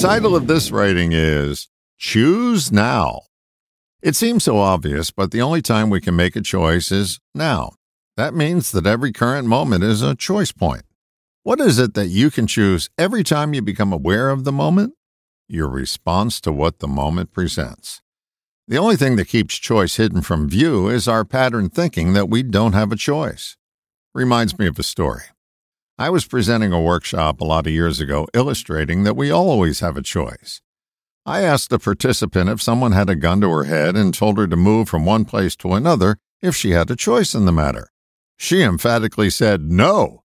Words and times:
title 0.00 0.34
of 0.34 0.46
this 0.46 0.70
writing 0.70 1.12
is 1.12 1.68
Choose 1.98 2.72
Now. 2.72 3.20
It 4.00 4.16
seems 4.16 4.44
so 4.44 4.56
obvious, 4.56 5.10
but 5.10 5.30
the 5.30 5.42
only 5.42 5.60
time 5.60 5.90
we 5.90 6.00
can 6.00 6.16
make 6.16 6.34
a 6.36 6.40
choice 6.40 6.90
is 6.90 7.20
now. 7.34 7.72
That 8.16 8.32
means 8.32 8.72
that 8.72 8.86
every 8.86 9.12
current 9.12 9.46
moment 9.46 9.84
is 9.84 10.00
a 10.00 10.14
choice 10.14 10.52
point. 10.52 10.84
What 11.42 11.60
is 11.60 11.78
it 11.78 11.92
that 11.94 12.06
you 12.06 12.30
can 12.30 12.46
choose 12.46 12.88
every 12.96 13.22
time 13.22 13.52
you 13.52 13.60
become 13.60 13.92
aware 13.92 14.30
of 14.30 14.44
the 14.44 14.52
moment? 14.52 14.94
Your 15.48 15.68
response 15.68 16.40
to 16.42 16.52
what 16.52 16.78
the 16.78 16.88
moment 16.88 17.32
presents. 17.32 18.00
The 18.66 18.78
only 18.78 18.96
thing 18.96 19.16
that 19.16 19.28
keeps 19.28 19.58
choice 19.58 19.96
hidden 19.96 20.22
from 20.22 20.48
view 20.48 20.88
is 20.88 21.08
our 21.08 21.26
pattern 21.26 21.68
thinking 21.68 22.14
that 22.14 22.30
we 22.30 22.42
don't 22.42 22.72
have 22.72 22.90
a 22.90 22.96
choice. 22.96 23.58
Reminds 24.14 24.58
me 24.58 24.66
of 24.66 24.78
a 24.78 24.82
story. 24.82 25.24
I 26.00 26.08
was 26.08 26.24
presenting 26.24 26.72
a 26.72 26.80
workshop 26.80 27.42
a 27.42 27.44
lot 27.44 27.66
of 27.66 27.74
years 27.74 28.00
ago 28.00 28.26
illustrating 28.32 29.02
that 29.02 29.18
we 29.18 29.30
always 29.30 29.80
have 29.80 29.98
a 29.98 30.02
choice. 30.02 30.62
I 31.26 31.42
asked 31.42 31.70
a 31.74 31.78
participant 31.78 32.48
if 32.48 32.62
someone 32.62 32.92
had 32.92 33.10
a 33.10 33.14
gun 33.14 33.42
to 33.42 33.50
her 33.50 33.64
head 33.64 33.96
and 33.96 34.14
told 34.14 34.38
her 34.38 34.46
to 34.46 34.56
move 34.56 34.88
from 34.88 35.04
one 35.04 35.26
place 35.26 35.54
to 35.56 35.74
another 35.74 36.16
if 36.40 36.56
she 36.56 36.70
had 36.70 36.90
a 36.90 36.96
choice 36.96 37.34
in 37.34 37.44
the 37.44 37.52
matter. 37.52 37.90
She 38.38 38.62
emphatically 38.62 39.28
said 39.28 39.70
no. 39.70 40.22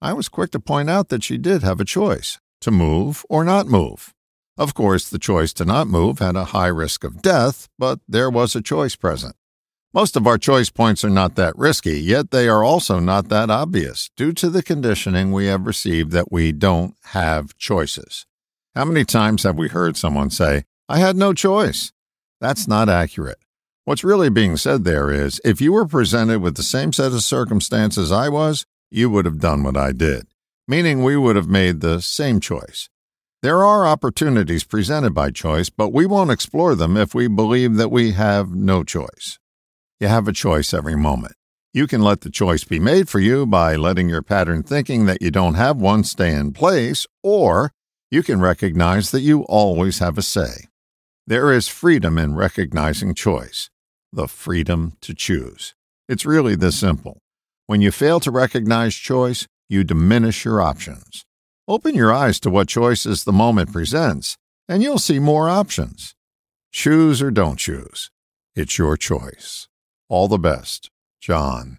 I 0.00 0.14
was 0.14 0.30
quick 0.30 0.50
to 0.52 0.58
point 0.58 0.88
out 0.88 1.10
that 1.10 1.22
she 1.22 1.36
did 1.36 1.62
have 1.62 1.78
a 1.78 1.84
choice 1.84 2.40
to 2.62 2.70
move 2.70 3.22
or 3.28 3.44
not 3.44 3.66
move. 3.66 4.14
Of 4.56 4.72
course, 4.72 5.10
the 5.10 5.18
choice 5.18 5.52
to 5.54 5.66
not 5.66 5.88
move 5.88 6.20
had 6.20 6.36
a 6.36 6.56
high 6.56 6.68
risk 6.68 7.04
of 7.04 7.20
death, 7.20 7.68
but 7.78 7.98
there 8.08 8.30
was 8.30 8.56
a 8.56 8.62
choice 8.62 8.96
present. 8.96 9.36
Most 9.94 10.16
of 10.16 10.26
our 10.26 10.38
choice 10.38 10.70
points 10.70 11.04
are 11.04 11.10
not 11.10 11.34
that 11.34 11.56
risky, 11.58 12.00
yet 12.00 12.30
they 12.30 12.48
are 12.48 12.64
also 12.64 12.98
not 12.98 13.28
that 13.28 13.50
obvious 13.50 14.08
due 14.16 14.32
to 14.32 14.48
the 14.48 14.62
conditioning 14.62 15.32
we 15.32 15.46
have 15.46 15.66
received 15.66 16.12
that 16.12 16.32
we 16.32 16.50
don't 16.50 16.94
have 17.08 17.58
choices. 17.58 18.24
How 18.74 18.86
many 18.86 19.04
times 19.04 19.42
have 19.42 19.58
we 19.58 19.68
heard 19.68 19.98
someone 19.98 20.30
say, 20.30 20.64
I 20.88 20.98
had 20.98 21.14
no 21.14 21.34
choice? 21.34 21.92
That's 22.40 22.66
not 22.66 22.88
accurate. 22.88 23.36
What's 23.84 24.02
really 24.02 24.30
being 24.30 24.56
said 24.56 24.84
there 24.84 25.10
is 25.10 25.42
if 25.44 25.60
you 25.60 25.74
were 25.74 25.86
presented 25.86 26.40
with 26.40 26.56
the 26.56 26.62
same 26.62 26.94
set 26.94 27.12
of 27.12 27.22
circumstances 27.22 28.10
I 28.10 28.30
was, 28.30 28.64
you 28.90 29.10
would 29.10 29.26
have 29.26 29.40
done 29.40 29.62
what 29.62 29.76
I 29.76 29.92
did, 29.92 30.26
meaning 30.66 31.02
we 31.02 31.18
would 31.18 31.36
have 31.36 31.48
made 31.48 31.80
the 31.82 32.00
same 32.00 32.40
choice. 32.40 32.88
There 33.42 33.62
are 33.62 33.86
opportunities 33.86 34.64
presented 34.64 35.12
by 35.12 35.32
choice, 35.32 35.68
but 35.68 35.92
we 35.92 36.06
won't 36.06 36.30
explore 36.30 36.74
them 36.74 36.96
if 36.96 37.14
we 37.14 37.28
believe 37.28 37.74
that 37.74 37.90
we 37.90 38.12
have 38.12 38.54
no 38.54 38.84
choice. 38.84 39.38
You 40.02 40.08
have 40.08 40.26
a 40.26 40.32
choice 40.32 40.74
every 40.74 40.96
moment. 40.96 41.34
You 41.72 41.86
can 41.86 42.02
let 42.02 42.22
the 42.22 42.28
choice 42.28 42.64
be 42.64 42.80
made 42.80 43.08
for 43.08 43.20
you 43.20 43.46
by 43.46 43.76
letting 43.76 44.08
your 44.08 44.20
pattern 44.20 44.64
thinking 44.64 45.06
that 45.06 45.22
you 45.22 45.30
don't 45.30 45.54
have 45.54 45.76
one 45.76 46.02
stay 46.02 46.34
in 46.34 46.54
place, 46.54 47.06
or 47.22 47.70
you 48.10 48.24
can 48.24 48.40
recognize 48.40 49.12
that 49.12 49.20
you 49.20 49.42
always 49.42 50.00
have 50.00 50.18
a 50.18 50.22
say. 50.22 50.66
There 51.28 51.52
is 51.52 51.68
freedom 51.68 52.18
in 52.18 52.34
recognizing 52.34 53.14
choice, 53.14 53.70
the 54.12 54.26
freedom 54.26 54.94
to 55.02 55.14
choose. 55.14 55.72
It's 56.08 56.26
really 56.26 56.56
this 56.56 56.80
simple. 56.80 57.18
When 57.68 57.80
you 57.80 57.92
fail 57.92 58.18
to 58.20 58.32
recognize 58.32 58.96
choice, 58.96 59.46
you 59.68 59.84
diminish 59.84 60.44
your 60.44 60.60
options. 60.60 61.24
Open 61.68 61.94
your 61.94 62.12
eyes 62.12 62.40
to 62.40 62.50
what 62.50 62.66
choices 62.66 63.22
the 63.22 63.30
moment 63.30 63.72
presents, 63.72 64.36
and 64.68 64.82
you'll 64.82 64.98
see 64.98 65.20
more 65.20 65.48
options. 65.48 66.16
Choose 66.72 67.22
or 67.22 67.30
don't 67.30 67.56
choose. 67.56 68.10
It's 68.56 68.78
your 68.78 68.96
choice. 68.96 69.68
All 70.12 70.28
the 70.28 70.36
best, 70.36 70.90
John. 71.22 71.78